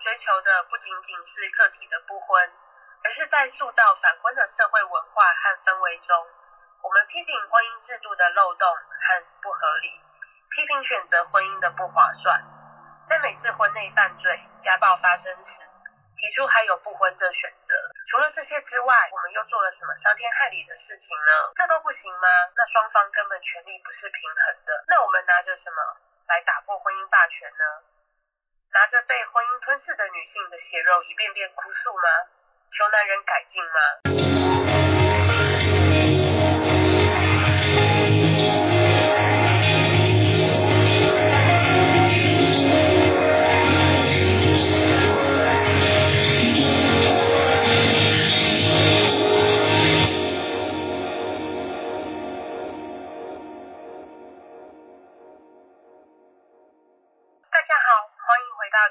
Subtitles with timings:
[0.00, 2.52] 追求的不仅仅是个体的不婚，
[3.04, 6.26] 而是在塑造反婚的社会文化和氛围中，
[6.82, 9.88] 我们批评婚姻制度的漏洞和不合理，
[10.56, 12.40] 批评选择婚姻的不划算。
[13.08, 15.60] 在每次婚内犯罪、家暴发生时，
[16.16, 17.74] 提出还有不婚这选择。
[18.08, 21.52] 除了这些之外，我们又做了什么伤天害理的事情呢？
[21.56, 22.28] 这都不行吗？
[22.56, 24.84] 那双方根本权利不是平衡的。
[24.88, 25.76] 那我们拿着什么
[26.26, 27.89] 来打破婚姻霸权呢？
[28.72, 32.08] 拿着被婚姻吞噬的女性的血肉一遍遍哭诉吗？
[32.70, 34.79] 求男人改进吗？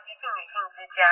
[0.02, 1.04] 激进女性之家，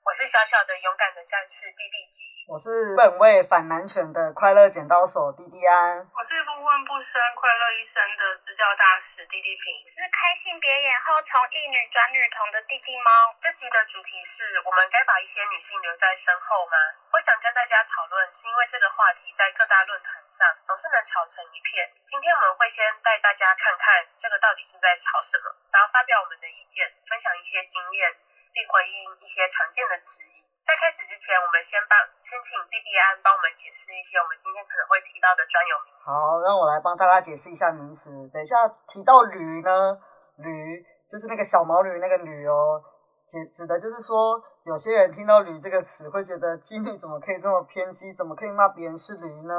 [0.00, 2.24] 我是小小的勇敢的战士弟弟吉。
[2.48, 6.00] 我是本位反男权的快乐剪刀手弟弟安。
[6.16, 9.64] 我是不问不生快乐一生的支教大使弟弟平。
[9.92, 13.36] 是开性别眼后从异女转女童的弟弟猫。
[13.44, 16.76] 这集的主题是我们该把一些女性留在身后吗？
[17.12, 21.86] 我想跟大家讨论，是因为这个话题在各大论坛上总是能吵成一片。
[22.08, 28.16] 今天我们会先带大家看看这个到底是在吵什么，然后发表我们的意见，分享一些经验，
[28.50, 30.50] 并回应一些常见的质疑。
[30.66, 35.98] 在开始之前，我们先帮先请弟弟安帮我们解释一些我们今天可能会提到的专有名词。
[36.06, 38.28] 好，让我来帮大家解释一下名词。
[38.30, 39.98] 等一下提到驴呢，
[40.38, 40.78] 驴
[41.10, 42.78] 就是那个小毛驴那个驴哦，
[43.26, 49.54] 指指的就是说，有些人听到驴这个词会觉得妓女怎么可以这么偏激，怎么可以骂别人是驴呢？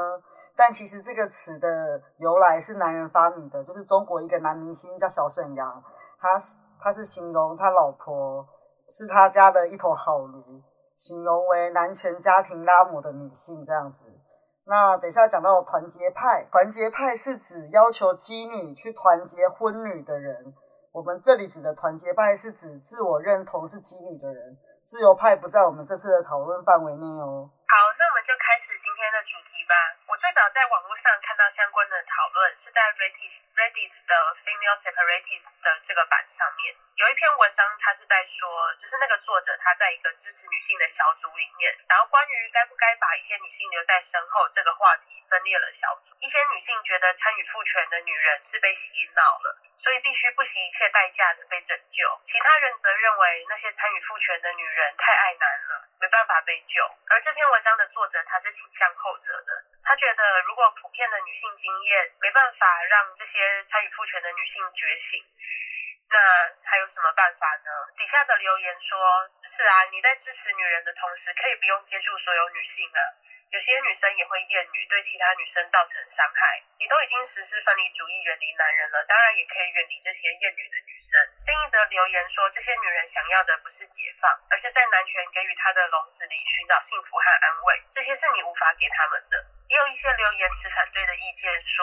[0.56, 5.84] 但其实这个词的由来是男人发明的，就是中国一个男明星叫小沈阳，
[6.18, 8.46] 他是他是形容他老婆
[8.88, 10.62] 是他家的一头好驴。
[10.94, 14.06] 形容为男权家庭拉姆的女性这样子。
[14.64, 20.54] 那等一下讲到团结派，团结派是指要求妓女去团结婚女的人。
[20.92, 24.54] 我们这里指的团结派是指自我认同是妓女的人，
[24.84, 27.50] 自由派不在我们这次的讨论范围内哦。
[27.50, 29.74] 好，那我们就开始今天的主题吧。
[30.06, 38.48] 我最早在网络上看到相关的讨论是在 Reddit Reddit 的 Female Separatist 的这个版上面，有一篇文章，它是在说，
[38.80, 46.16] 就是那个作者他在一个支持女性的小组里面，然后关于该不该把一些女性留在身后这个话题分裂了小组。
[46.20, 56.80] 一些女性觉得参与父权的女人是被洗脑了，所以必须不惜一切代价的被拯救；其他人则认为那些参与父权的女人太爱男了，没办法被救。
[57.12, 59.52] 而这篇文章的作者他是倾向后者的，
[59.84, 65.22] 他觉得如果普遍的女性经验没办法让这些参与父权的女性觉醒，
[66.08, 66.18] 那
[66.64, 67.70] 还有什么办法呢？
[67.96, 73.00] 底下的留言说：是啊，你在支持女人的同时，可以不用接触所有女性啊。
[73.52, 76.62] 有些女生也会厌女，对其他女生造成伤害。
[76.80, 81.20] 你都已经实施分离主义，远离男人了，当然也可以远离这些厌女的女生。
[81.44, 89.51] 另一则留言说，这些女人想要的不是解放，而是在男权给予她的笼子里寻找幸福和安慰，这些是你无法给他们的。
[89.72, 91.80] 也有一些留言持反对的意见，说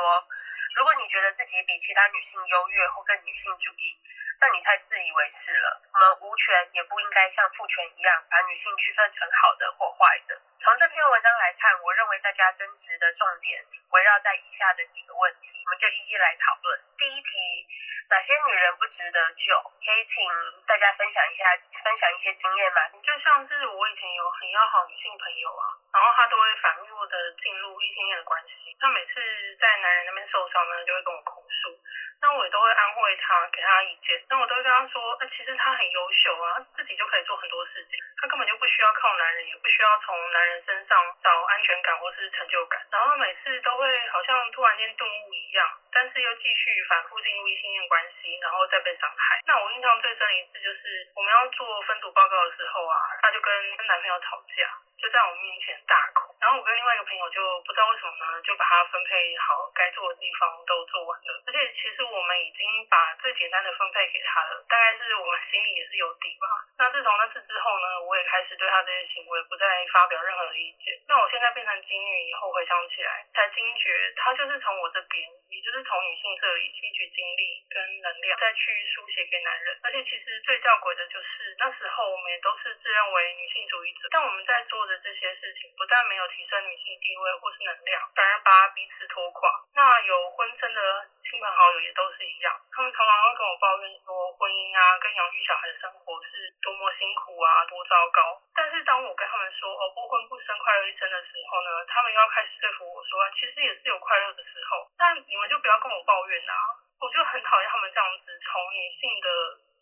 [0.76, 4.00] 如果你觉得自己比其他女性优越或更女性主义，
[4.40, 5.82] 那你太自以为是了。
[5.94, 10.40] 我们无权也不应该像父权一样把女性区分成好的或坏的。
[10.62, 16.80] 从这篇文章来看，我认为大家争执的重点围绕在以下的几个问题，我们就一一来讨论。
[16.98, 17.68] 第一题，
[18.10, 19.56] 哪些女人不值得救？
[19.80, 20.28] 可以请
[20.68, 21.46] 大家分享一下，
[21.84, 22.82] 分享一些经验吗？
[23.04, 25.64] 就像是我以前有很要好女性朋友啊，
[25.94, 28.76] 然后她都会反复的进入异性恋的关系。
[28.80, 29.22] 她每次
[29.56, 31.78] 在男人那边受伤呢，就会跟我哭诉。
[32.22, 34.22] 那我也都会安慰她，给她意见。
[34.28, 42.86] 那我都会跟她说，那、其实她很优秀啊，自己就可以做很多事情，她根本就不需要靠男人，也不需要从男人身上找安全感或是成就感。
[42.92, 49.40] 然后每次都会好像突然间顿悟一样，但是又继续反复进入异性恋关系，然后再被伤害。
[49.48, 54.68] 那我印象最深的一次就是我们要做分组报告的时候啊，她就跟跟男朋友吵架。
[55.00, 66.48] 就在我面前大哭，然后我跟另外一个朋友就不知道为什么呢，就把他分配好该做的地方都做完了，而且其实我们已经把最简单的分配给他了，大概是我们心里也是有底吧。
[66.78, 70.96] 那自从那次之后呢，我也开始对他这些行为不再发表任何的意见。
[71.08, 79.80] 那我现在变成金女以后回想起来，才惊觉他就是从我这边，也就是从女性这里吸取精力跟能量，再去书写给男人。
[79.84, 89.52] 而且其实最吊诡的就是那时候我们也都是自认为女性主义者，但我们在做的这些事情，不但没有提升女性地位或是能量，反而把彼此拖垮。
[89.76, 90.80] 那有婚生的
[91.20, 98.40] 亲朋好友也都是一样，他们常常会跟我抱怨说，婚姻啊跟养育小孩的生活是多么辛苦啊，多糟糕。
[98.56, 104.88] 但是当我跟他们说哦不婚不生快乐一生的时候呢，他们又要开始说服我说，其实也是有快乐的时候。
[104.96, 106.56] 那你们就不要跟我抱怨啦。
[107.04, 109.28] 我就很讨厌他们这样子从女性的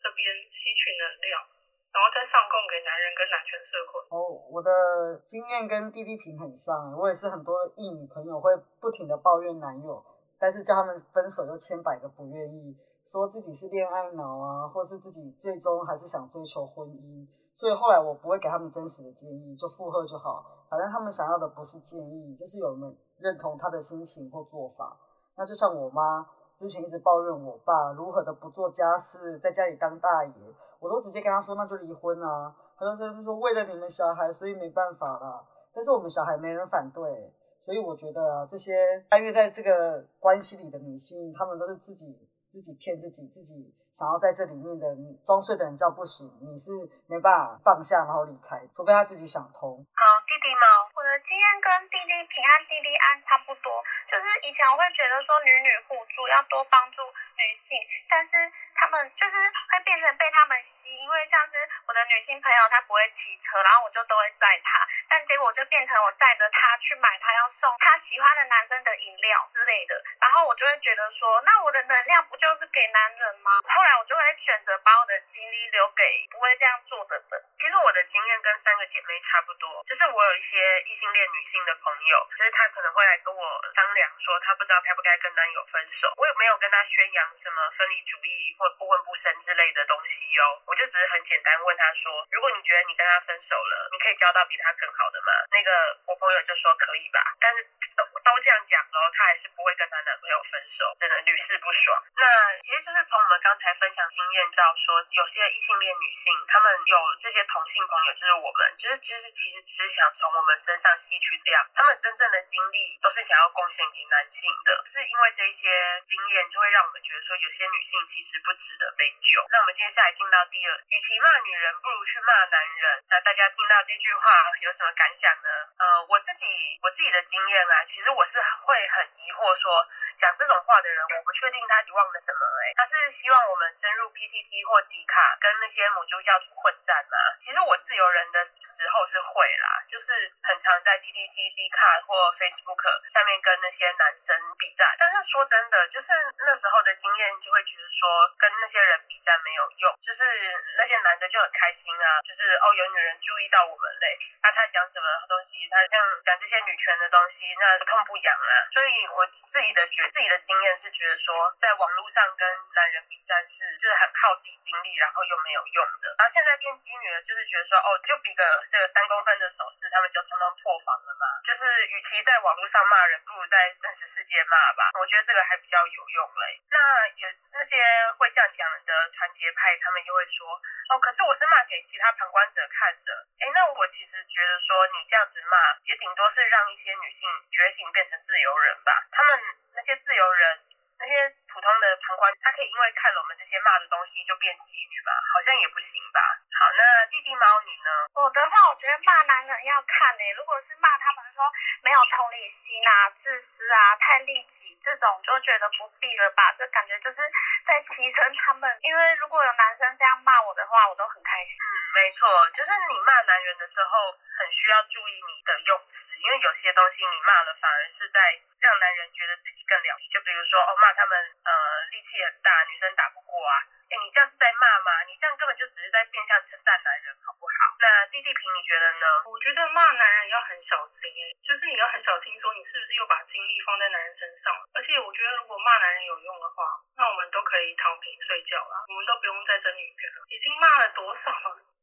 [0.02, 1.46] 这边吸取能量，
[1.94, 4.02] 然后再上供给男人跟男权社会。
[4.10, 9.98] 哦，我的经验跟弟弟平很像，我也是很多异女朋友会不停的抱怨男友，
[10.40, 12.76] 但是叫他们分手又千百个不愿意，
[13.06, 24.98] 说自己是恋爱脑啊，或是自己最终还是想追求婚姻，所以后来我不会给他们真实的建议，就附和就好，反正他们想要的不是建议，就是有人认同他的心情或做法。
[25.36, 26.28] 那就像我妈。
[26.58, 30.34] 之前一直抱怨我爸如何的不做家事，在家里当大爷，
[30.80, 32.52] 我都直接跟他说那就离婚啊。
[32.76, 35.40] 他就说为了你们小孩，所以没办法啦。
[35.72, 42.18] 但是我们小孩没人反对，所以我觉得这些参与在这个关系里的女性，她们都是自己
[42.52, 44.86] 自己骗自己，自己想要在这里面的
[45.26, 46.70] 装睡的人叫不行，你是
[47.10, 49.74] 没办法放下然后离开，除非他自己想通。
[49.74, 50.86] 好，弟弟猫。
[50.94, 57.02] 我的经验跟弟弟平安弟弟安差不多，就是以前我会觉得说女女互助要多帮助
[57.42, 57.74] 女性，
[58.06, 58.38] 但是
[58.78, 59.34] 他们就是
[59.74, 61.58] 会变成被他们吸，因为像是
[61.90, 73.58] 我的女性朋友她不会骑车，然后我就都会载她，但结果就变成我载着她去买她要送她喜欢的男生的饮料之类的，然后我就会觉得说，那我的能量不就是给男人吗？
[73.66, 77.32] 后我就会选择把我的精力留给不会这样做的人。
[77.60, 80.58] 其实我的经验跟三个姐妹差不多，就是我有一些。
[80.88, 83.42] 异性恋女性的朋友，就是她可能会来跟我
[83.76, 86.08] 商量，说她不知道该不该跟男友分手。
[86.16, 95.32] 我也没有跟她宣扬什么分离主义或不婚不生之类的东西哦，我就只是很简单问她说，如果你觉得你跟他分手了，你可以交到比他更好的吗？
[95.52, 95.70] 那个
[96.08, 97.64] 我朋友就说可以吧，但是
[97.96, 102.00] 都都这样讲了，她还是不会跟她男朋友分手，真的屡试不爽。
[102.16, 102.24] 那
[102.64, 110.78] 其实就是从我们刚才分享经验到说，有些异性恋女性，她们有这些同性朋友，就是我们，就是其实其实只是想从我们身。
[110.78, 115.66] 上吸取量，她们真正的经历都是想要贡献给男性的，是因为这些
[116.06, 119.42] 经验就会让我们觉得说，有些女性其实不值得被救。
[119.50, 123.04] 那我们接下来进到第二，与其骂女人，不如去骂男人。
[123.10, 124.22] 那大家听到这句话
[124.62, 125.50] 有什么感想呢？
[125.82, 126.46] 呃，我自己
[126.86, 129.82] 我自己的经验啊，其实我是会很疑惑，说
[130.22, 132.42] 讲这种话的人，我不确定他遗忘了什么。
[132.46, 137.18] 哎，他是希望我们深入 PTT 或迪卡跟那些母猪教徒混战吗？
[137.42, 140.58] 其实我自由人的时候是会啦，就是很。
[140.68, 146.12] 常在 T T T D 卡或 Facebook 下面跟那些男生比战，但是说真的，就是
[146.44, 150.28] 那时候的经验就会觉得说跟那些人比战没有用，就是
[150.76, 158.68] 那些男的就很开心啊，就是哦有女人注意到我们嘞，那他讲什么东西，他像讲这些女权的东西，那痛不痒啊。
[158.74, 162.44] 所以我自己的觉自己的经验是觉得说，在网络上跟
[162.76, 166.16] 男人比战是就是很耗自己精力，然后又没有用的。
[166.18, 170.48] 然后现在变机女了，就是觉得说哦就比个这个三公分的手势，他们就常常。
[170.58, 171.28] 破防了嘛？
[171.46, 174.90] 就是与其在网络上骂人，不如在真实世界骂吧。
[175.00, 176.60] 我觉得这个还比较有用嘞。
[176.72, 177.78] 那有那些
[178.18, 180.50] 会这样讲的团结派，他们又会说
[180.90, 183.28] 哦，可是我是骂给其他旁观者看的。
[183.40, 188.92] 哎，那我其实觉得说你这样子骂，也顶多是让一些女性觉醒变成自由人吧。
[189.12, 189.40] 他们
[189.76, 190.67] 那些自由人。
[191.00, 191.14] 那些
[191.54, 195.12] 普通的旁观，他可以因为看了我们这些骂的东西就变妓女吧？
[195.34, 196.20] 好像也不行吧。
[196.58, 197.90] 好，那弟弟猫你呢？
[198.18, 200.34] 我的话，我觉得骂男人要看诶。
[200.34, 201.46] 如果是骂他们说
[201.86, 206.54] 没有同理心啊、自私啊、太利己这种，就觉得不必了吧？
[206.58, 207.22] 这感觉就是
[207.66, 208.66] 在提升他们。
[208.82, 211.54] 因为如果有男生这样骂我的话，我都很开心。
[211.62, 220.08] 嗯，没错，就是你骂男人的时候，很需要注意你的用词，因为有些东西你骂了，反而是在让男人觉得自己更了不起。
[220.14, 220.94] 就比如说，哦骂。
[220.98, 221.52] 他们呃
[221.94, 223.54] 力气很大，女生打不过啊！
[223.86, 225.06] 哎，你这样是在骂吗？
[225.06, 227.78] 你这样根本就只是在变相称赞男人，好不好？
[227.78, 229.06] 那弟弟平你觉得呢？
[229.30, 234.50] 我觉得骂男人要很小心哎，就是你要很小心，说你是不是又把精力放在男人身上？
[234.74, 236.66] 而且我觉得如果骂男人有用的话，
[236.98, 240.26] 那我们都可以躺平睡觉了，我们都不用再争女权了。
[240.34, 241.30] 已经骂了多少？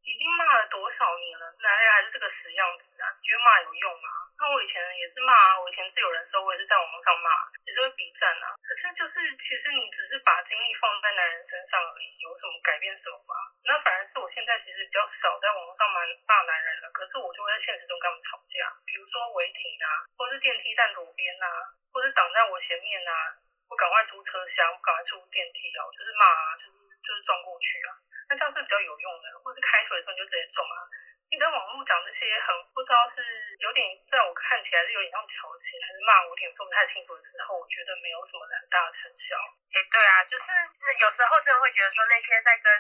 [0.05, 1.49] 已经骂了多少年了？
[1.65, 3.09] 男人还是这个死样子啊？
[3.17, 4.09] 你觉得骂有用吗？
[4.37, 7.31] 那我以前也是骂啊，我以前自有人的时候，我也是在网络上骂，
[7.65, 8.53] 也是会比战啊。
[8.61, 13.33] 可是就是，其实你只是把精力放在男人身上而已，有什么改变什么吗？
[13.65, 21.49] 那反而是我现在其实比较少在网上骂骂男人了，可是我就会在现实中跟他们吵架，比如说违停啊，或者是电梯站左边啊，
[21.89, 27.97] 或是挡在我前面啊，我赶快出车厢，我赶快出电梯啊，就是骂啊，就是就是撞过去啊。
[28.29, 30.89] 那这样是比较有用的，或是开腿的时候你就直接撞啊。
[31.31, 33.19] 你在网络讲这些很不知道是
[33.59, 39.35] 有点在我看起来是有点像调情还是骂我，有点分不太清楚的时候，我觉得没有什么很大的成效。
[39.73, 40.53] 诶，对啊，就是
[41.01, 42.71] 有时候真的会觉得说那些在跟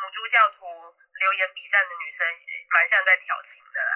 [0.00, 0.64] 母猪教徒
[1.20, 2.24] 留言比赛的女生，
[2.70, 3.94] 蛮像在调情的啦。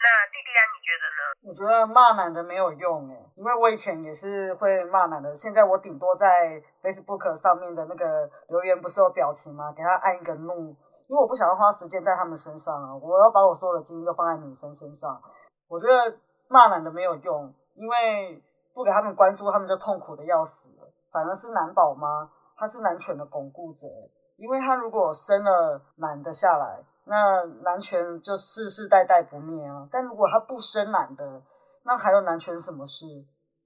[0.00, 1.20] 那弟弟啊，你觉得呢？
[1.46, 9.72] 我觉得骂男的没有用哎，因为我以前也是会骂男的，现在我顶多在 Facebook 上面的那个留言不是有表情吗？
[9.72, 10.76] 给他按一个怒。
[11.06, 15.20] 因为我不想要花时间在他们身上啊，我要把我所有的精力都放在女生身上。
[15.68, 16.16] 我觉得
[16.48, 20.90] 骂男的没有用，因为不给他们关注，他们就痛苦的要死了。
[21.12, 23.86] 反而是男宝妈，她是男权的巩固者，
[24.36, 29.88] 因为她如果生了男的下来，那男权就世世代代不灭啊。
[29.90, 31.42] 但如果他不生男的，
[31.84, 33.06] 那还有男权什么事，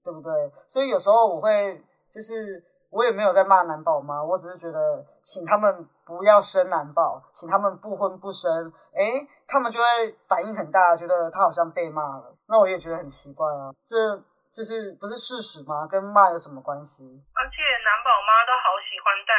[0.03, 0.31] 对不对？
[0.67, 2.65] 所以有时候我会就是。
[2.91, 8.49] 我也没有在骂男宝妈，我只是觉得请他们不要生男宝，请他们不婚不生，
[8.95, 9.05] 哎，
[9.45, 9.85] 他们就会
[10.27, 12.35] 反应很大，觉得他好像被骂了。
[12.47, 14.17] 那我也觉得很奇怪啊，这
[14.51, 15.85] 就是不是事实吗？
[15.85, 17.05] 跟骂有什么关系？
[17.37, 19.37] 而且男宝妈都好喜欢带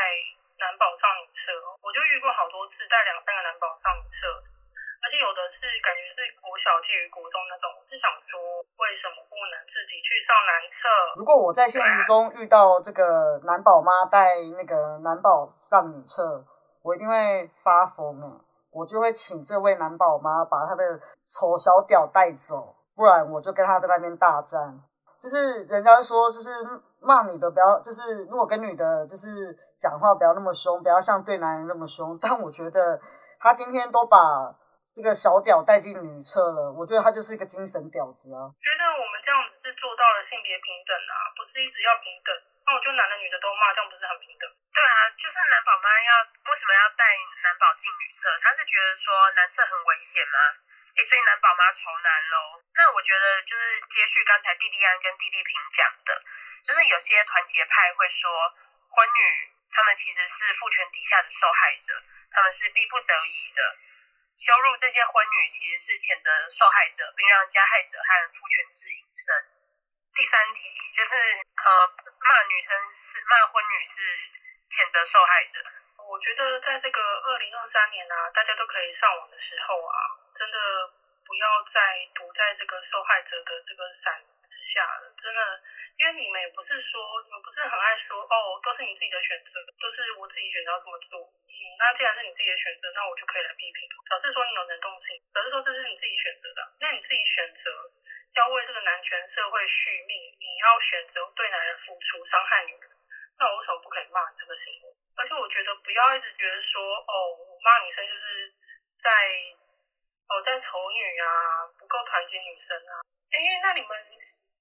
[0.60, 4.28] 男宝上女厕，我就遇过好多次带两三个男宝上女厕。
[5.00, 8.36] 而且有的是感觉是国小介于国中那种，就想说
[8.76, 11.16] 为什么不能自己去上男厕？
[11.16, 16.44] 如果我在现实中遇到这个男宝妈带那个男宝上女厕，
[16.84, 18.44] 我一定会发疯哎！
[18.70, 24.84] 我就会请这位男宝妈把他的丑小屌带走，不然我就跟他在那边大战。
[25.20, 26.48] 就是人家说，就是
[27.00, 32.18] 骂女的不要，就是如果跟女的，就是讲话不要那么凶，不要像对男人那么凶。
[32.20, 32.98] 但我觉得
[33.38, 34.56] 他今天都把。
[34.90, 38.50] 这个小屌带进女厕了，我觉得他就是一个精神屌子啊。
[38.58, 42.34] 觉得我们这样子是做到了性别平等啊，不是一直要平等。
[42.66, 44.50] 那我就男的女的都骂，这样不是很平等？
[44.74, 47.06] 对啊，就是男宝妈要为什么要带
[47.46, 48.34] 男宝进女厕？
[48.42, 50.38] 他是觉得说男厕很危险吗？
[50.96, 52.62] 诶，所以男宝妈愁男喽。
[52.74, 56.22] 那我觉得就是接续刚才弟弟安跟弟弟平讲的，
[56.64, 58.28] 就是有些团结派会说
[58.90, 63.78] 婚女他们其实是父权底下的受害者，他们是逼不得已的。
[64.40, 69.28] 羞辱这些婚女，其实是谴责受害者，并让加害者和父权制隐身。
[70.16, 71.10] 第三题就是
[71.60, 71.86] 呃，
[72.24, 73.94] 骂女生是骂婚女是
[74.72, 75.60] 谴责受害者。
[76.08, 79.94] 我觉得在这个二零二三年啊，大家都可以上网的时候啊，
[80.38, 80.58] 真的
[81.26, 81.80] 不要再
[82.14, 85.14] 躲在这个受害者的这个伞之下了。
[85.22, 85.40] 真的，
[85.98, 91.32] 因为你们也不是说，你们不是很爱说哦，都是你自己的选择，都是我自己选择要这么做。
[91.78, 96.60] 那既然是你自己的选择，那我就可以来批评，表示说你有能动性，表示说这是你自己选择的。
[96.80, 97.70] 那你自己选择
[98.36, 102.90] 要为这个男权社会续命，你要选择对男人付出，伤害女人，
[103.38, 104.92] 那我为什么不可以骂这个行为？
[105.16, 108.52] 而且我觉得不要一直觉得说，哦，我骂女生就是
[109.02, 109.10] 在
[110.30, 113.02] 哦在丑女啊，不够团结女生啊。
[113.34, 113.90] 哎，那你们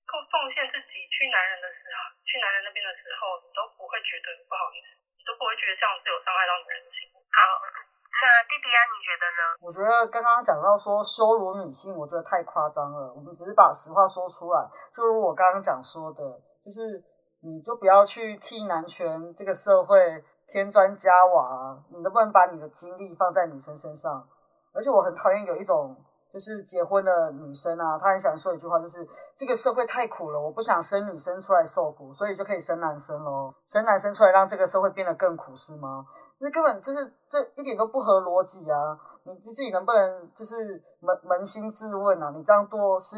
[0.10, 5.06] 够奉献自己去男人的时候，去男人那边的时候，你都不会觉得不好意思。
[5.14, 7.06] 你都不会觉得这样是有伤害到女人的心。
[7.14, 9.42] 好，那弟弟啊，你觉得呢？
[9.62, 13.14] 我觉得刚刚讲到说羞辱女性，我觉得太夸张了。
[13.14, 16.22] 我们只是把实话说出来，就如我刚刚讲说的，
[16.66, 16.98] 就是
[17.46, 19.06] 你就不要去替男权
[19.38, 24.26] 这个社会添砖加瓦，你能不能把你的精力放在女生身上？
[24.74, 25.96] 而且我很讨厌有一种。
[26.32, 29.02] 就是结婚的女生啊，她很喜欢说一句话，就是
[29.36, 36.06] 这个社会太苦了，我不想生女生出来受苦，所以就可以生男生喽，生男生出来让这个社会变得更苦，是吗？
[36.40, 38.94] 这根本就是这一点都不合逻辑啊！
[39.26, 42.30] 你自己能不能就是扪扪心自问啊？
[42.38, 43.18] 你这样做是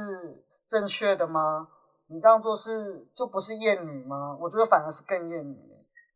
[0.65, 1.67] 正确的吗？
[2.07, 2.71] 你这样做是
[3.13, 4.37] 就不是厌女吗？
[4.39, 5.55] 我觉得反而是更厌女。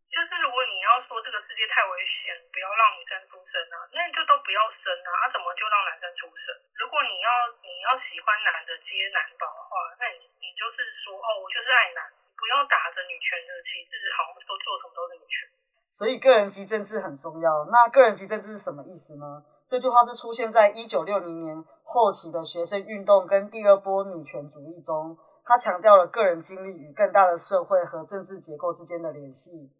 [0.07, 3.19] 就是如果你要说这个世界太危险，不要让女生
[3.55, 6.51] 生啊，那你就都不要生啊，啊怎么就让男生出生？
[6.75, 7.29] 如果你要
[7.63, 12.03] 你要喜欢男的接男宝的话，那你你就是说哦，我就是爱男，
[12.35, 15.47] 不要打着女权的旗帜，好像说做什么都是女权。
[15.95, 17.63] 所以个人级政治很重要。
[17.71, 19.47] 那个人级政治是什么意思呢？
[19.71, 29.71] 这句话是出现在一九六零年后期的学生运动跟第二波女权主义中，他强调了个人经历与更大的社会和政治结构之间的联系。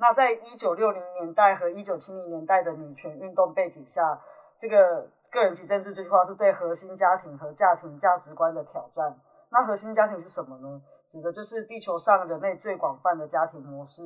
[0.00, 4.18] 那在一九六零年代和一九七零年代的女权运动背景下，
[4.58, 9.20] 这个个人及政治这句话是对核心家庭和家庭价值观的挑战。
[9.50, 10.80] 那核心家庭是什么呢？
[11.06, 14.02] 指的就是地球上人类最广泛的家庭模式，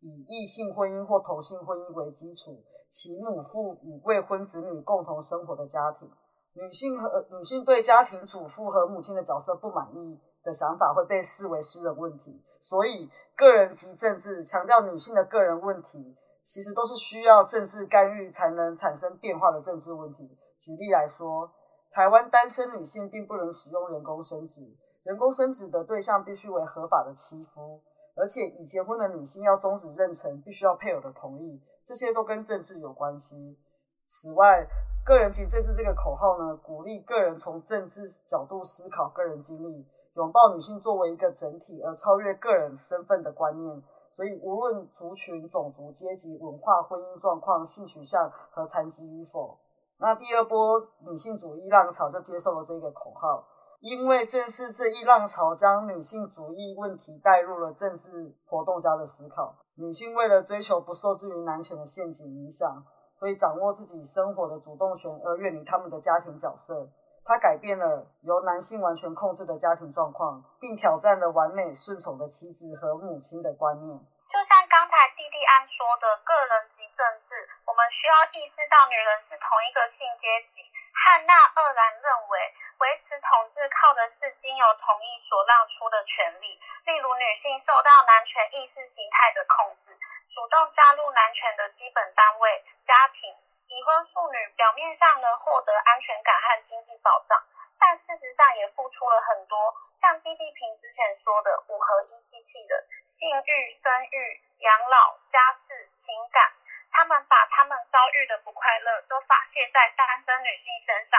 [0.00, 2.56] 以异性婚姻或同性婚姻为基础，
[2.88, 6.08] 其母父与未婚子女共同生活的家庭。
[6.54, 10.18] 女性和女性对家庭主妇和母亲的角色不满意。
[10.46, 20.38] 的想法会被视为私人问题，所以个人及政治强调女性的个人问题，其实都是需要政治干预才能产生变化的政治问题。
[20.60, 21.50] 举例来说，
[21.90, 24.62] 台湾单身女性并不能使用人工生殖，
[25.02, 27.82] 人工生殖的对象必须为合法的妻夫，
[28.16, 33.58] 而且已结婚的女性要终止妊娠，必须要配偶的同意，这些都跟政治有关系。
[34.06, 34.66] 此外，
[35.04, 43.82] 个人及政治这个口号呢，鼓励个人从政治角度思考个人经历，拥抱女性作为一个整体而超越个人身份的观念。
[44.16, 49.58] 所以，无论族群、种族、阶级、文化、婚姻状况、性取向和残疾与否，
[49.98, 53.46] 那第二波女性主义浪潮就接受了这个口号。
[53.80, 59.54] 因为正是这一浪潮将女性主义问题带入了政治活动家的思考。
[59.74, 62.82] 女性为了追求不受制于男权的陷阱影响。
[63.12, 66.88] 所以，掌握自己生活的主动权，而远离他们的家庭角色。
[67.26, 73.98] 他改变了由男性完全控制的家庭状况，并挑战了完美顺从的妻子和母亲的观念。
[74.30, 77.34] 就像刚才蒂蒂安说的，个人及政治，
[77.66, 80.62] 我们需要意识到女人是同一个性阶级。
[80.94, 82.38] 汉娜·厄兰认为，
[82.78, 86.54] 维持统治靠的是经由同意所让出的权利，
[86.86, 89.98] 例如女性受到男权意识形态的控制。
[90.30, 93.32] 主动加入男权的基本单位家庭，
[93.66, 97.34] 已婚妇女表面上能获得安全感和经济保障，
[97.78, 99.74] 但事实上也付出了很多。
[99.98, 106.54] 像滴滴平之前说的“五合一机器人”，性欲、生育、养老、家事、情感，
[106.92, 111.18] 他们把他们遭遇的不快乐都发泄在单身女性身上，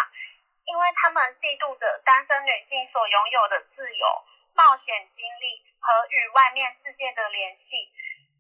[0.64, 4.08] 因为他们嫉妒着单身女性所拥有的自由、
[4.54, 7.92] 冒险经历和与外面世界的联系。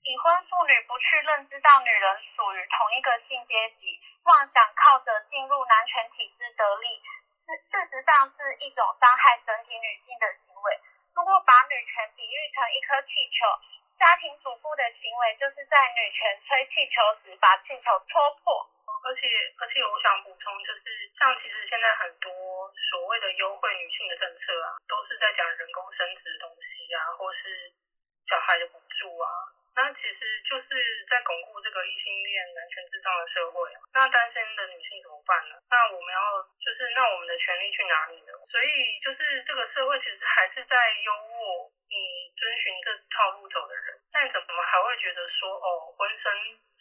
[0.04, 10.80] 已婚妇女不去认知到女人属于同一个性阶级，妄想靠着进入男权体制得利，事事实上是一种伤害整体女性的行为。
[11.14, 13.48] 如果把女权比喻成一颗气球，
[13.96, 18.70] 家庭主妇的行为就是在女权吹气球时把气球戳破。
[19.04, 19.28] 而且，
[19.60, 22.32] 而且我想补充，就是像其实现在很多
[22.92, 27.74] 所谓的优惠女性的政策啊，都是在讲人工生殖的东西啊，或是
[28.28, 29.28] 小孩的补助啊。
[29.78, 30.74] 那其实就是
[31.06, 33.70] 在巩固这个异性恋男权至上的社会。
[33.94, 35.54] 那单身的女性怎么办呢？
[35.70, 38.34] 那我们要就是那我们的权利去哪里呢？
[38.50, 44.02] 所以就是这个社会其实还是在优渥你遵循这套路走的人。
[44.10, 46.34] 那你怎么还会觉得说哦，婚生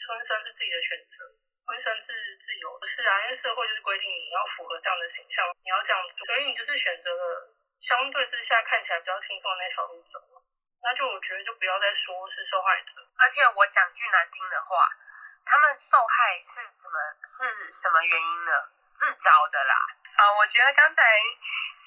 [0.08, 1.28] 婚生是自己的选择，
[1.68, 2.80] 婚生是自由？
[2.80, 10.16] 不是啊，因为社会就是规定你要符合这样的形象，你要这样做，所以你就是选择了相对之下看起来比较轻松的那条路走。
[10.82, 14.86] 那就我觉得就不要再说是受害者，而且我讲句难听的话，
[15.44, 18.52] 他们受害是怎么是什么原因呢？
[18.94, 19.74] 自找的啦。
[20.14, 21.02] 啊，我觉得刚才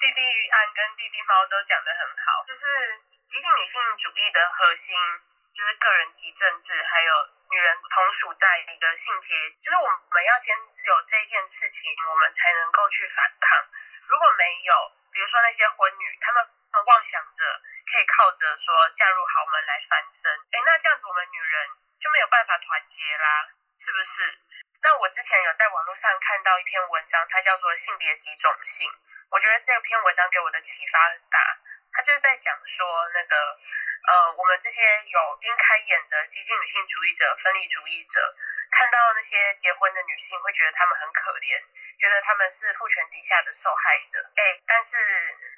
[0.00, 2.60] 弟弟安跟弟弟猫都讲得很好，就是
[3.26, 4.94] 激进女性主义的核心
[5.56, 7.12] 就是个人及政治，还有
[7.50, 13.64] 女人同属在一个性别，就是我们要先有这件事情，我们才能够去反抗。
[14.08, 14.74] 如果没有，
[15.10, 16.59] 比如说那些婚女，她们。
[16.78, 17.40] 妄想着
[17.90, 21.54] 可以靠着说嫁入豪门来翻身，哎，那这样子我们女人
[21.98, 24.38] 就没有办法团结啦，是不是？
[24.80, 28.88] 那我之前有在网络上看到一篇文章，它叫做《性别几种性》，
[29.30, 31.38] 我觉得这篇文章给我的启发很大。
[31.92, 34.80] 他就是在讲说那个呃，我们这些
[35.10, 38.36] 有丁开眼的激进女性主义者、分离主义者。
[38.70, 41.58] 看到那些结婚的女性，会觉得她们很可怜，
[41.98, 44.22] 觉得她们是父权底下的受害者。
[44.36, 44.94] 哎，但是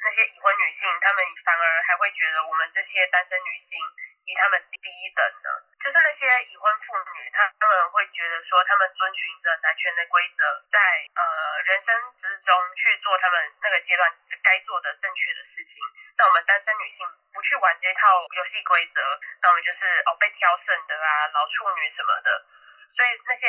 [0.03, 3.79] 那些已婚女性，她们反而还会觉得我们这些单身女性
[4.25, 5.49] 比她们低一等呢。
[5.83, 10.79] 就是那些已婚妇女，她她们会觉得说，她们遵循着男权的规则，在
[11.15, 11.23] 呃
[11.69, 14.09] 人生之中去做她们那个阶段
[14.43, 15.85] 该做的正确的事情。
[16.17, 19.01] 那我们单身女性不去玩这套游戏规则，
[19.43, 22.47] 那我们就是哦被挑剩的啊，老处女什么的。
[22.93, 23.49] 所以那些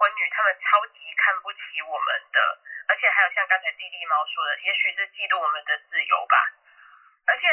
[0.00, 2.38] 婚女，她们超级看不起我们的，
[2.88, 6.36] 而且还有像刚才弟弟猫说的，也许是嫉妒我们的自由吧。
[7.28, 7.48] 而且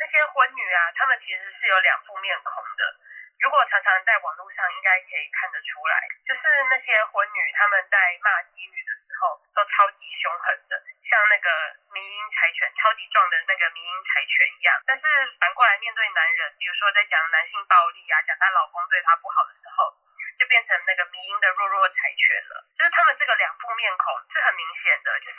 [0.00, 2.96] 那些婚女啊，她们其实是有两副面孔的。
[3.40, 5.94] 如果常常在网络上，应该可以看得出来，
[6.24, 11.48] 就是那些婚女，她们在骂妓女的时候，都超级凶狠的，像那个
[11.92, 14.72] 迷音柴犬，超级壮的那个迷音柴犬一样。
[14.86, 15.02] 但是
[15.36, 19.92] 反过来面对男人，比如说在讲男性暴力啊，讲她老公对她不好的时候，
[20.40, 22.64] 就变成那个迷音的弱弱柴犬了。
[22.78, 25.36] 就是他们这个两副面孔是很明显的，就是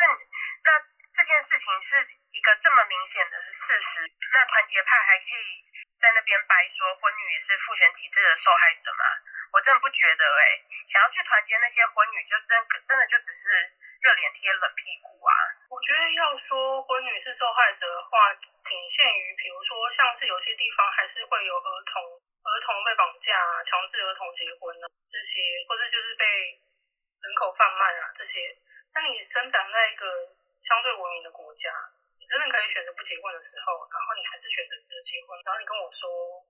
[0.62, 0.69] 那
[1.15, 5.65] 这件事情是一个这么明显的事实，那团结派还可以。
[6.06, 9.04] 在那边掰说婚女也是父权体制的受害者吗？
[9.50, 12.54] 我真的不觉得哎，想要去团结那些婚女，就真
[12.86, 13.74] 真的就只是
[14.06, 15.34] 热脸贴冷屁股啊！
[15.74, 26.62] 我觉得要说婚女是受害者的话，仅限于比如说像是有些地方还是会有儿童儿童被绑架啊，强制儿童结婚啊这些，或者就是被
[27.26, 28.54] 人口贩卖啊这些。
[28.94, 30.06] 那你生长在一个
[30.62, 31.74] 相对文明的国家，
[32.26, 36.06] 真的可以选择不结婚的时候，然后你还是选择着结婚，然后你跟我说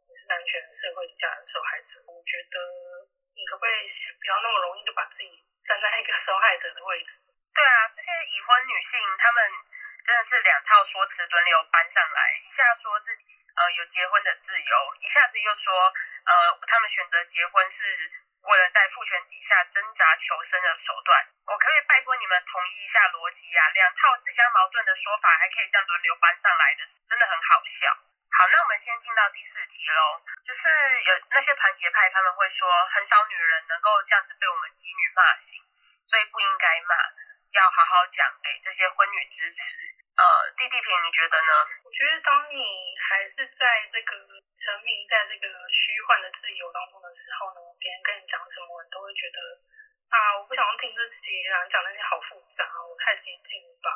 [0.08, 2.56] 你是男权社会底下的受害者，我觉得
[3.36, 5.28] 你可不可以不要那么容易就把自己
[5.68, 7.12] 站在一个受害者的位置？
[7.56, 9.40] 对啊，这些已婚女性，她们
[10.04, 13.24] 真的是两套说辞轮流搬上来，一下说自己
[13.56, 15.72] 呃有结婚的自由，一下子又说
[16.28, 16.34] 呃
[16.68, 17.82] 她们选择结婚是
[18.45, 21.25] 为了在父权底下挣扎求生的手段。
[21.45, 27.89] 我可以拜托你们统一一下逻辑啊，两套自相矛盾的说法还可以这样轮流搬上来的，真的很好笑。
[28.36, 30.62] 好，那我们先进到第四题喽，就是
[31.03, 35.62] 有那些团结派他们会说，很少女人能够这样子被我们妓女骂醒，
[36.10, 36.95] 所以不应该骂。
[37.55, 39.79] 要好好讲给这些婚女支持。
[40.17, 41.51] 呃，弟弟平，你觉得呢？
[41.86, 42.65] 我觉得当你
[42.99, 44.12] 还是在这个
[44.56, 49.39] 沉迷在这个虚幻的自由当中的时候呢，别人跟你讲什么，你都会觉得
[50.10, 53.89] 啊，我不想要听这些啊，讲那些好复杂，我太激进了吧？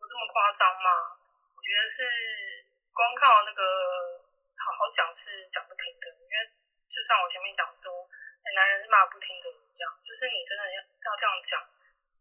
[0.00, 1.20] 有这么夸张吗？
[1.54, 2.00] 我觉得是
[2.92, 3.62] 光靠那个
[4.56, 6.36] 好好讲是讲不停的，因为
[6.88, 8.08] 就像我前面讲说，
[8.42, 11.60] 哎男人是骂不听的一样，就是你真的要要这样讲。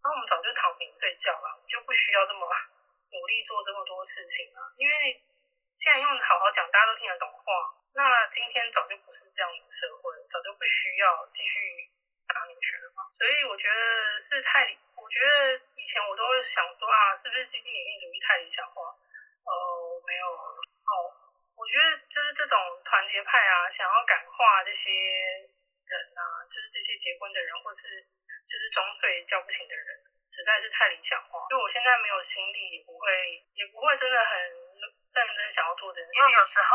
[0.03, 2.43] 那我们早就躺平睡觉了，就不需要这么
[3.15, 4.59] 努力做这么多事情了。
[4.77, 5.23] 因为
[5.79, 11.87] 既然用好好讲，大家都听得懂话，那今天早就不是这样的社会，早就不需要继续
[12.27, 13.07] 打女权了嘛。
[13.15, 18.91] 所以我觉得是太理，我觉得以前我都会想说啊，是不是经济女性主义太理想化？
[19.47, 19.51] 呃，
[20.05, 21.15] 没有哦。
[21.55, 28.05] 我觉得就是这种团结派啊，想要感化这些人啊，就是这些结婚的人，或是。
[28.45, 29.87] 就是装睡叫不醒的人，
[30.29, 31.47] 实在是太理想化。
[31.49, 34.37] 就我现在没有心力，也不会，也不会真的很
[35.15, 36.03] 认真想要做的。
[36.11, 36.69] 因为有时候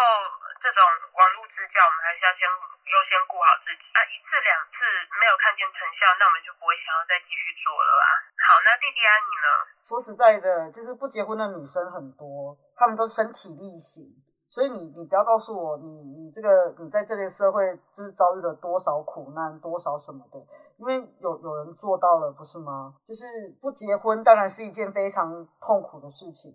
[0.57, 0.81] 这种
[1.13, 3.93] 网络支教，我们还是要先优先顾好自己。
[3.93, 4.81] 啊，一次两次
[5.21, 8.05] 没有看见成效，那我们就不会想要再继续做了啦。
[8.41, 9.49] 好，那弟弟安你呢？
[9.85, 14.17] 说实在的，就是不结婚的女生很多，她们都身体力行。
[14.51, 17.63] 所以你你不要告诉我你你这个你在这个社会
[17.95, 20.43] 就是遭遇了多少苦难多少什么的，
[20.77, 22.93] 因为有有人做到了不是吗？
[23.07, 23.23] 就是
[23.61, 26.51] 不结婚当然是一件非常痛苦的事情，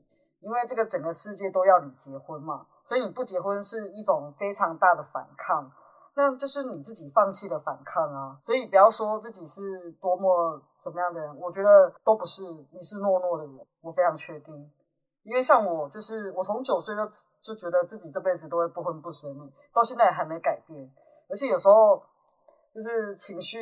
[0.46, 5.72] 因为这个整个世界都要你结婚嘛，所以你不结婚是一种非常大的反抗，
[6.16, 8.38] 那就是你自己放弃的反抗啊。
[8.44, 14.72] 所以不要说自己是多么怎么样的人，我觉得都不是，你是懦弱的人，我非常确定。
[15.24, 17.02] 因为像我，就是我从九岁就
[17.42, 19.28] 就觉得自己这辈子都会不婚不生，
[19.74, 20.88] 到现在还没改变。
[21.28, 22.04] 而且有时候
[22.76, 23.56] 就是情绪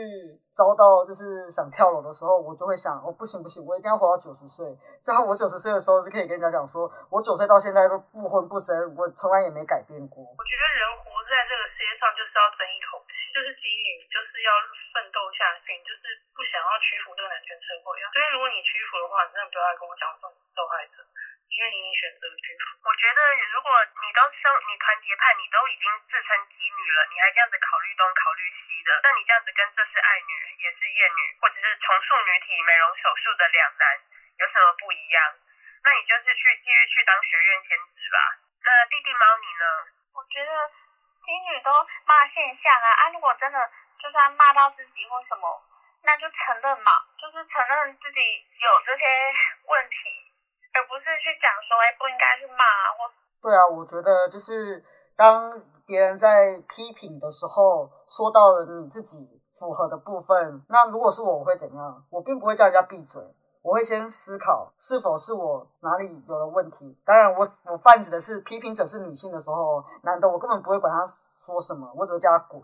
[0.49, 4.65] 遭到就是想跳楼的时候，我就会想，哦不行不行，我一定要活到九十岁。
[4.97, 10.25] 这样我九十岁的时候就可以跟人家讲说，我九岁到现在都不婚不生，我从来也没改变过。
[10.25, 14.49] 我觉得人活在这个世界上就是要争一口气，就是妓女就是要
[14.97, 18.09] 奋斗下去，就是不想要屈服这个男权社会啊。
[18.09, 21.05] 所以如果你屈服的话，你真的不要来跟我讲这种受害者。
[21.49, 23.19] 因为你选择屈服，我觉得
[23.53, 23.69] 如果
[24.01, 33.85] 你都生你团结派，你都已经自称妓女了，你还这样子考虑东考虑西的，那你这样子跟这是爱女也是厌女，或者是重塑女体美容手术的两难
[34.41, 35.21] 有什么不一样？
[35.83, 38.17] 那你就是去继续去当学院先职吧。
[38.63, 39.65] 那弟弟猫你呢？
[40.15, 40.51] 我觉得
[41.21, 41.69] 妓女都
[42.05, 43.09] 骂现象啊啊！
[43.11, 43.59] 如果真的
[44.01, 45.61] 就算骂到自己或什么，
[46.01, 49.05] 那就承认嘛，就是承认自己有这些
[49.67, 50.22] 问题。
[50.73, 52.65] 而不是去讲说，哎，不应该去骂
[52.97, 53.07] 或。
[53.41, 54.83] 对啊，我觉得就是
[55.15, 62.03] 当别人在批评的时候，说到了你自己符合的部分，那如果是我，我会怎样？
[62.09, 63.21] 我并不会叫人家闭嘴。
[63.63, 66.99] 我会先思考是否是我哪里有了问题。
[67.05, 72.61] 当然，我我泛指的是批评者是女性的时候，男的我根本不会管他说什么，我只会叫他滚。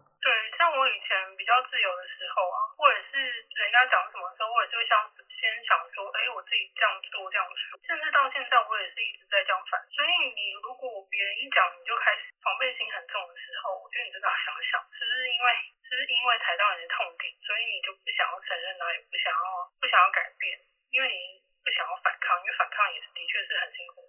[0.60, 3.16] 像我以前比较自由的时候啊，或者是
[3.56, 5.00] 人家讲什么时候，我也是会想
[5.32, 9.80] 先想说，哎，我自己这样做这样说，甚至到现在我也是一直在这样反。
[9.88, 15.48] 所以你如果别人一讲你就开始防备心很重的时候，我觉得你真的要想想，是不是因为
[15.88, 19.48] 是不是因为踩到你的痛点，所以你就不想要承认呢，也不想要
[19.80, 20.60] 不想要改变。
[20.92, 24.04] 因为你不想要反抗，因为反抗也是的确是很辛苦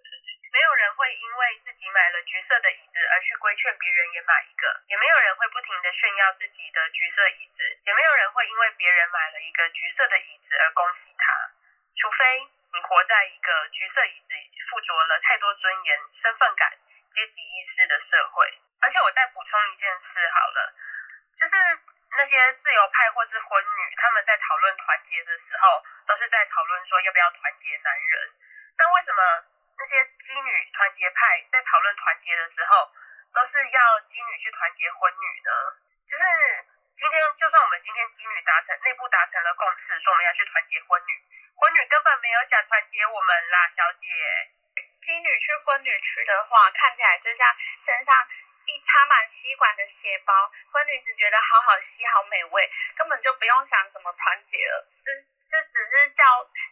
[0.71, 11.51] 没有人会因为自己买了橘色的椅子而去规劝别人也买一个，也没有人会不停的炫耀自己的橘色椅子，也没有人会因为别人买了一个橘色的椅子而恭喜他。
[11.99, 14.31] 除非你活在一个橘色椅子
[14.71, 16.71] 附着了太多尊严、身份感、
[17.11, 18.47] 阶级意识的社会。
[18.79, 20.73] 而且我再补充一件事好了，
[21.35, 21.53] 就是。
[22.13, 28.35] 那些自由派或是婚女，他们在讨论团结的时候，都是在讨论说要不要团结男人。
[28.77, 29.47] 那为什么
[29.81, 32.85] 那些妓女团结派在讨论团结的时候，
[33.33, 35.49] 都是要妓女去团结婚女的？
[36.05, 36.23] 就是
[36.93, 41.17] 今天就算我们今天基女达成内部达成了共识，说我们要去团结婚女，
[41.57, 44.05] 婚女根本没有想团结我们啦，小姐。
[45.01, 47.49] 基女去婚女区的话，看起来就像
[47.81, 48.13] 身上
[48.69, 54.85] 一插满吸管的血包，婚女只觉得好好吸，好美味，根本就不用想什么团结了。
[55.51, 56.23] 这只是叫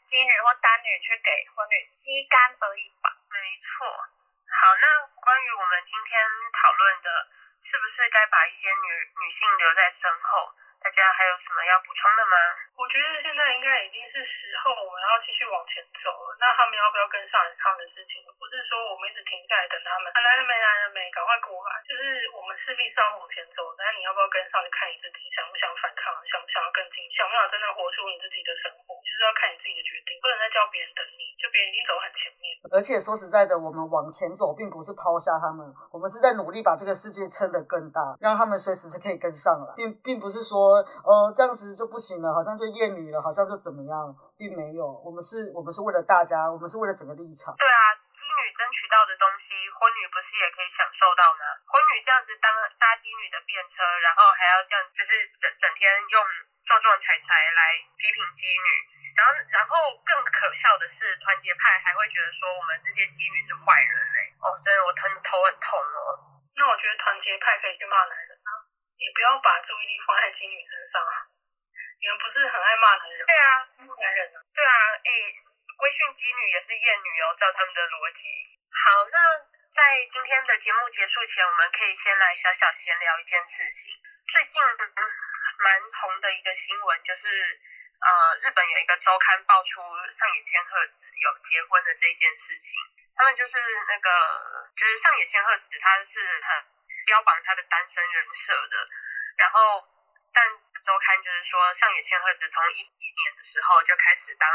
[0.08, 3.12] 鸡女或单女去给婚女吸干而已吧？
[3.28, 3.86] 没错。
[3.92, 6.15] 好，那关于我们今天
[6.56, 7.28] 讨论的，
[7.60, 8.88] 是不是该把一些女
[9.20, 10.56] 女性留在身后？
[10.80, 12.36] 大家还有什么要补充的吗？
[12.80, 16.32] 我觉得现在应该已经是时候，我们要继续往前走了。
[16.39, 18.24] 那他们要不要跟上他们的事情？
[18.39, 21.84] 不是说我们一直停下来等他们，来了没来了没，赶快过来。
[21.84, 24.63] 就是我们势必是要往前走，但你要不要跟上？
[24.63, 32.56] 就看你自己想不想反抗，想不想要跟进，想不想真的活出你自己的生活，就是要看你自己的决定，不能再叫别人等你，就别人已经走很前面。
[32.72, 40.68] 而且说实在的，我们往前走，并不是抛下他们，我们是在努力把这个世界撑得更大，让他们随时是可以跟上来，并并不是说。
[40.77, 44.86] 哦，这样子就不行了，好像就厌女了，好像就怎么样，并没有。
[45.01, 47.55] 我们是，我们是为了大家，我们是为了整个立场。
[47.58, 51.43] 对啊，基女争取到的东西，婚女不是也可以享受到吗？
[51.65, 56.17] 婚女这样子当搭基女的便车，然后还要这样，就是整整天用
[56.67, 57.62] 壮壮踩踩来
[57.97, 58.69] 批评基女，
[59.17, 64.19] 然后然后更可笑的是，团结派还会觉得说我们这些基女是坏人嘞。
[64.39, 65.99] 哦，真的，我疼头很痛哦。
[66.60, 68.29] 那我觉得团结派可以去骂男人。
[68.99, 71.23] 也不要把注意力放在金女身上啊！
[71.99, 73.25] 你们不是很爱骂男人？
[73.25, 74.38] 对啊，男人啊。
[74.51, 75.09] 对啊，哎，
[75.79, 78.27] 规训基女也是厌女哦，照他们的逻辑。
[78.67, 79.39] 好，那
[79.71, 83.95] 在今天的节目结束前，我们可以先来小小闲聊一件事情。
[84.27, 87.27] 最近蛮红的一个新闻就是，
[88.03, 89.79] 呃，日本有一个周刊爆出
[90.12, 92.75] 上野千鹤子有结婚的这件事情。
[93.15, 93.53] 他们就是
[93.88, 94.09] 那个，
[94.75, 96.79] 就是上野千鹤子，她是很。
[97.10, 98.76] 标榜他的单身人设的，
[99.36, 99.82] 然后
[100.30, 100.45] 但
[100.86, 104.45] 周刊就是说上野千鹤子从一一年的时候就开始当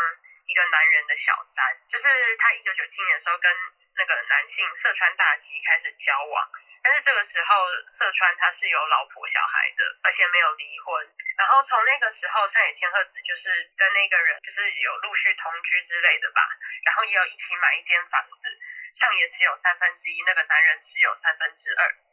[0.47, 1.59] 一个男人的小三，
[1.90, 2.07] 就是
[2.38, 3.51] 他一九九七年的时候跟
[3.99, 6.47] 那个男性色川大吉开始交往，
[6.79, 16.47] 但是这个时候色川他是有老婆小孩的，而且没有离婚，然后从那个时候上野千鹤子就是跟那个人就是有陆续同居之类的吧，
[16.87, 18.47] 然后也有一起买一间房子，
[18.95, 22.04] 上野持有三分之一，那个男人只有三分之二。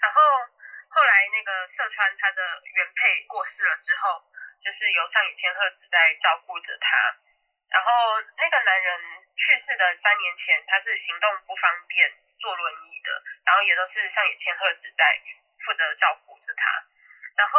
[0.00, 0.20] 然后
[0.88, 4.22] 后来那个色川他的原配过世了之后，
[4.62, 7.16] 就是由上野千鹤子在照顾着他。
[7.70, 7.90] 然后
[8.36, 9.00] 那个男人
[9.36, 13.22] 去世的三年前，他是行动不方便，坐轮椅的。
[13.44, 15.20] 然后也都是上野千鹤子在
[15.64, 16.84] 负责照顾着他。
[17.36, 17.58] 然后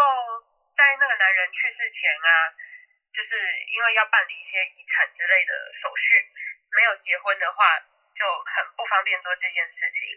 [0.75, 2.53] 在那个男人去世前啊，
[3.13, 3.35] 就是
[3.67, 6.31] 因为要办理一些遗产之类的手续，
[6.71, 7.83] 没有结婚的话。
[8.15, 10.07] 就很不方便做这件事情，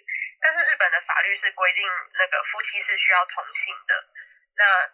[0.40, 1.82] 但是日本的法律是规定
[2.14, 3.92] 那个夫妻是需要同姓的，
[4.56, 4.86] 那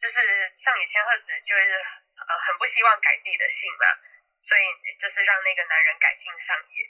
[0.00, 1.76] 就是上野千鹤子就是
[2.16, 3.86] 呃很不希望改自己的姓嘛，
[4.40, 4.64] 所以
[5.00, 6.88] 就是让那个男人改姓上野，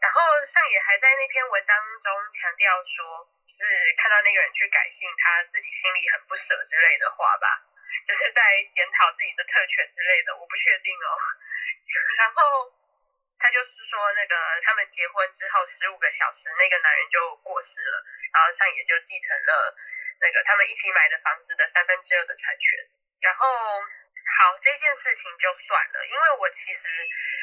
[0.00, 0.22] 然后
[0.54, 3.66] 上野还在那篇文章中强调说，是
[3.98, 7.58] 看到那个人去改姓，他自己心里很不舍之类的话吧，
[8.06, 11.10] 就是在检讨自己的特权之类的，我不确定哦，
[12.22, 12.81] 然后。
[13.42, 17.98] 他就是说，那个他们结婚之后十五个小时，那个男人就过世了，
[18.32, 19.74] 然后上野就继承了
[20.22, 22.78] 那个他们一起买的房子的三分之二的产权。
[23.18, 23.46] 然后，
[24.38, 26.80] 好，这件事情就算了，因为我其实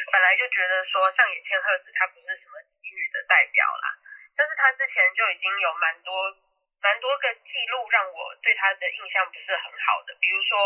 [0.09, 3.99] 本来就觉得说上野千鹤子她不是什么妓女的代表啦，
[4.31, 6.15] 就是她之前就已经有蛮多
[6.79, 10.57] 蛮多个记录让我对她的印象不是很好的，比如说。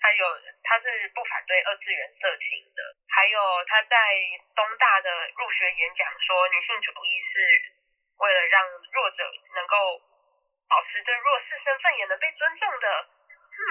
[0.00, 0.24] 他有，
[0.64, 2.80] 他是不反对二次元色情的。
[3.08, 3.96] 还有他在
[4.56, 7.38] 东大的入学演讲说，女性主义是
[8.16, 9.22] 为了让弱者
[9.54, 10.00] 能够
[10.68, 12.88] 保持着弱势身份，也能被尊重的。
[13.52, 13.62] 嗯，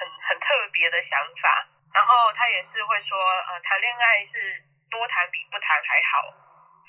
[0.00, 1.68] 很很特别的想法。
[1.92, 6.32] 然后他也是会说，呃，谈恋爱是多谈比不谈还好。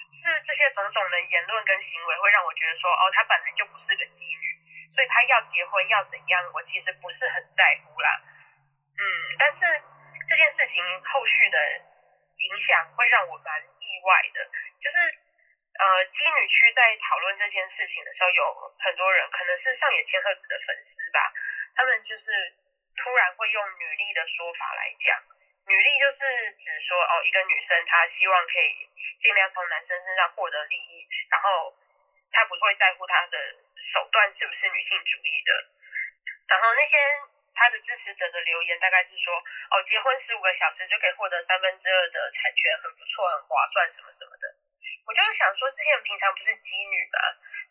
[0.08, 4.48] 是这些种种的言论跟行为，会让我觉得说，哦，他本来就不是个妓女，
[4.96, 8.10] 所以他要结婚要怎样，我其实不是很在乎啦。
[8.98, 9.04] 嗯，
[9.38, 9.58] 但是
[10.28, 11.58] 这件事情后续的
[12.38, 14.42] 影响会让我蛮意外的，
[14.82, 14.98] 就是
[15.78, 21.32] 呃，基女区在讨论这件事情的时候，有很多人可能是上野千鹤子的粉丝吧，
[21.76, 22.34] 他们就是
[22.98, 25.14] 突然会用女力的说法来讲，
[25.70, 28.90] 女力就是指说哦，一个女生她希望可以
[29.22, 31.78] 尽量从男生身上获得利益，然后
[32.32, 33.38] 她不会在乎她的
[33.78, 35.54] 手段是不是女性主义的，
[36.50, 36.98] 然后那些。
[37.58, 39.34] 他的支持者的留言大概是说，
[39.74, 44.46] 哦，结婚十五个小时就可以获得三分之二的产权，很不错，很划算，什么什么的。
[45.04, 47.18] 我就想说，之前平常不是妓女吗？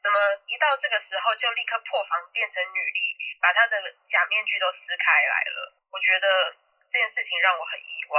[0.03, 0.18] 怎么
[0.51, 3.01] 一到这个时候就立刻破防变成女力，
[3.38, 3.79] 把她的
[4.11, 5.70] 假面具都撕开来了？
[5.94, 6.51] 我觉得
[6.90, 8.16] 这件事情让我很意外。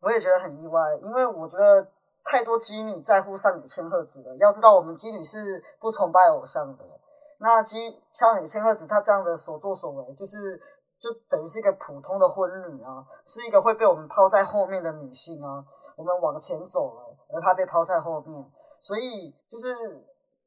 [0.00, 1.84] 我也觉得很意外，因为我觉得
[2.24, 4.34] 太多妓女在乎上野千鹤子了。
[4.38, 6.82] 要知道，我们妓女是不崇拜偶像的。
[7.38, 7.76] 那基
[8.12, 10.58] 上野千鹤子她这样的所作所为，就是
[11.00, 15.64] 就等于是一个普通的婚女啊，是一个会被我们抛在后面的女性啊。
[15.96, 17.00] 我们往前走了，
[17.32, 18.36] 而她被抛在后面，
[18.80, 19.72] 所以就是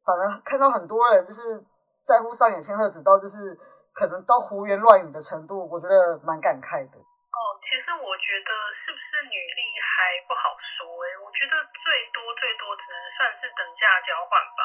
[0.06, 1.58] 反而看到很多人就是
[2.02, 3.54] 在乎上野千鹤子到就是
[3.94, 6.98] 可能到胡言乱语的程度，我觉得蛮感慨的。
[6.98, 14.62] 哦，其实我觉得是不是女力还不好说诶，我觉得最多最多只能算是等价交换吧。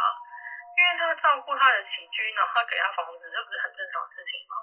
[0.72, 4.56] 因为她照顾她的起居，然后给她房子，这不是很正常的事情吗？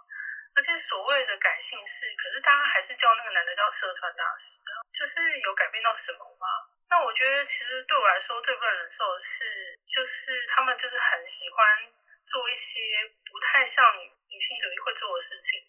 [0.55, 6.47] 而且所谓的改姓氏，可是大家还是叫那个男的叫社团大使啊，就是有改变到什么吗？
[6.89, 11.91] 那我觉得其实对我来说最不能忍受的是，就是他们就是很喜欢
[12.23, 12.79] 做一些
[13.27, 15.59] 不太像女性主义会做的事情，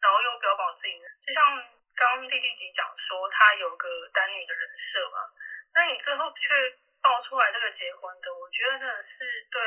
[0.00, 1.56] 然后又标榜自己，就像
[1.94, 5.30] 刚刚弟弟姐讲说他有个单女的人设嘛，
[5.74, 6.82] 那你最后却。
[7.02, 9.18] 爆出来这个结婚的，我觉得真的是
[9.50, 9.58] 对，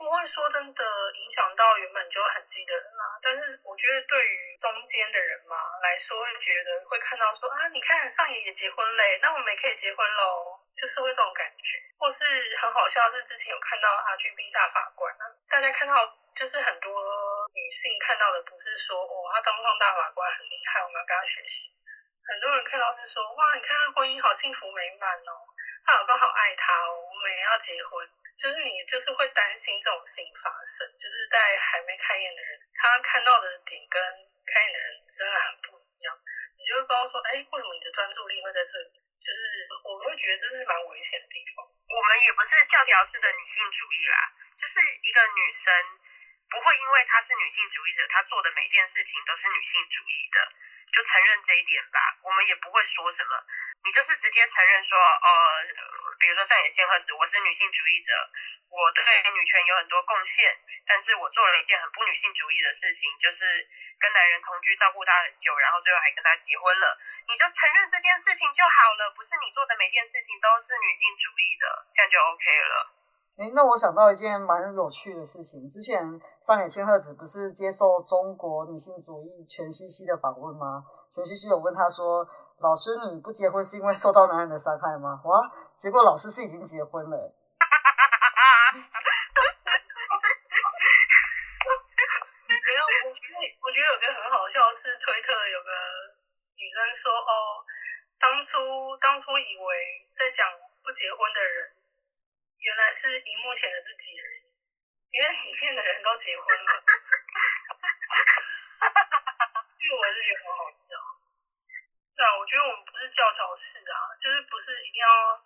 [0.00, 3.20] 不会说真的影响到原本就很急的人啦。
[3.20, 11.84] 但是我觉得对于中间的人嘛来说，会觉得会看到说啊，你看上野也结婚嘞，那我们也可以结婚喽，就是会这种感觉。
[12.00, 12.16] 或是
[12.56, 15.94] 很好笑是之前有看到 RGB 大法官啊，大家看到
[16.34, 16.88] 就是很多
[17.52, 21.68] 女性看到的不是说哦，他当上大法官很厉害，我们要跟他学习。
[22.24, 25.44] 很多人看到是说哇，你看他婚姻好幸福美满哦。
[25.84, 28.08] 她老公好爱她哦，我们也要结婚。
[28.40, 34.00] 就是你就是会担心这种事情发生，就是在还没开眼的人，他看到的点跟
[34.48, 36.16] 开眼的人真的很不一样。
[36.56, 38.96] 你就会不知道说，哎，为什么你的专注力会在这里？
[39.20, 41.60] 就是我会觉得这是蛮危险的地方。
[41.68, 45.68] 我们也不是教条式的女性主义啦，就是一个女生
[46.48, 50.38] 不会因为她是女性主义者，她做的每件事情都是女性主义的，
[50.92, 51.98] 就承认这一点吧。
[52.22, 53.32] 我们也不会说什么。
[53.82, 55.64] 你就是直接承认说，呃，
[56.20, 58.12] 比如说上野千鹤子，我是女性主义者，
[58.68, 59.00] 我对
[59.32, 60.52] 女权有很多贡献，
[60.84, 63.40] 但是我做了一件很不女性主义的事情，就是
[63.98, 72.99] 跟男人同居照顾他很久，然后最后还跟他结婚了，你就承认这件事情就好了，不是你做的每件事情都是女性主义的，这样就 OK 了。
[73.40, 80.84] 哎，那我想到一件蛮有趣的事情，之前上野千鹤子不是接受中国女性主义全西西的访问吗？
[81.14, 82.28] 全西西有问他说。
[82.60, 85.16] 老师，你不结婚是因为受到男人的伤害吗？
[85.24, 85.48] 哇，
[85.80, 87.16] 结果老师是已经结婚了。
[92.44, 95.72] 没有，我觉得我觉得有个很好笑是推特有个
[96.60, 97.64] 女生说哦，
[98.20, 98.60] 当初
[99.00, 100.44] 当初以为在讲
[100.84, 101.79] 不结婚的人，
[102.60, 104.44] 原来是荧幕前的自己而已，
[105.10, 106.82] 因为里面的人都结婚了。
[109.80, 110.78] 这个我是觉得很好笑。
[112.14, 115.40] 对啊，我觉得我们不是教条式啊，就是不是一定要，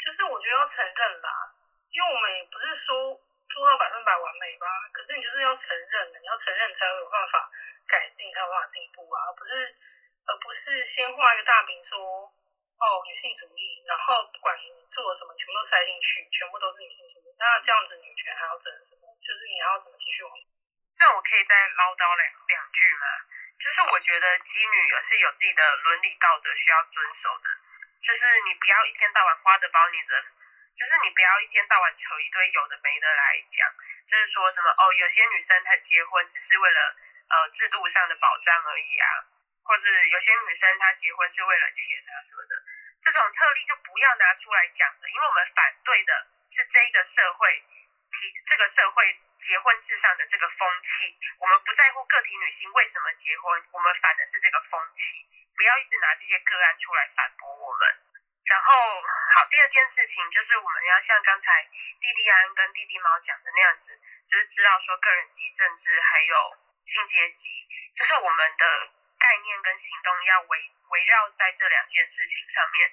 [0.00, 1.52] 就是我觉得要承认啦，
[1.92, 3.20] 因为我们也不是说
[3.52, 7.50] 做到百分百完美吧，可是你就是要承认的，你要承认才会有办法
[7.86, 9.76] 改进，才有办法进步啊，不是
[10.24, 12.32] 而不是先画一个大饼说
[12.80, 19.06] 哦女性主义，然后不管你做了什么，全部都塞进去，全部都是女性主义，那这样子女权还要争什么？
[19.22, 20.34] 就是你还要怎么继续往？
[20.98, 23.06] 那我可以再唠叨两两句吗？
[23.60, 27.46] 就是我觉得妓女也是有自己的伦理道德需要遵守的，
[28.02, 30.24] 就是你不要一天到晚花着包你人，
[30.76, 33.68] 就是你不要一天到晚扯一堆有的没的来讲，
[34.08, 36.80] 就是说什么哦，有些女生她结婚只是为了
[37.28, 39.06] 呃制度上的保障而已啊，
[39.62, 42.52] 或是有些女生她结婚是为了钱啊什么的，
[43.02, 47.64] 这种特例就不要拿出来讲了，因为我们反对的是这一个社会
[48.12, 49.20] 提这个社会。
[49.40, 55.16] 结婚至上的这个风气，我们不在乎个体女性为什么结婚，我们反的是这个风气。
[55.56, 57.88] 不要一直拿这些个案出来反驳我们。
[58.44, 66.36] 然后，好，第二件事情就是我们要像刚才弟弟安跟弟弟猫讲的那样子，就是知道说个人及政治还有
[66.84, 67.48] 性阶级，
[67.96, 72.88] 就是我们的概念跟行动要围围绕在这两件事情上面，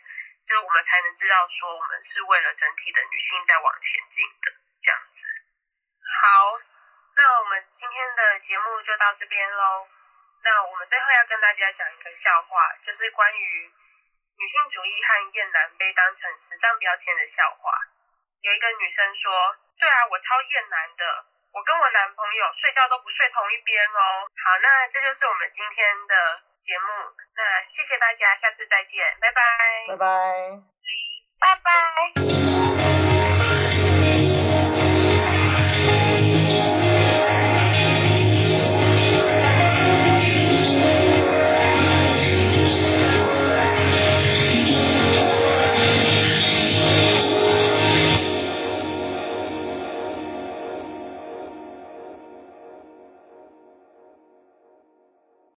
[0.46, 4.52] 就是我们才能知道说我们是为了整体的女性在往前进的
[4.84, 5.18] 这样子。
[6.04, 6.60] 好，
[7.16, 9.88] 那我们今天的节目就到这边喽。
[10.44, 13.72] 那我们最后要跟大家讲一个笑话，就是关于
[14.38, 17.72] 女性主义和厌男被当成时尚标签的笑话。
[18.42, 24.28] 有一个女生说：“对啊，我超厌男的，我跟我男朋友睡觉都不睡同一边哦。
[24.28, 26.14] 好，那这就是我们今天的
[26.66, 26.88] 节目，
[27.36, 29.42] 那谢谢大家，下次再见，拜拜，
[29.90, 30.08] 拜拜。
[31.40, 32.87] 拜拜。